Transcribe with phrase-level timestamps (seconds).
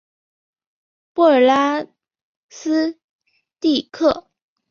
[1.13, 1.85] 布尔拉
[2.49, 2.99] 斯
[3.59, 4.29] 蒂克。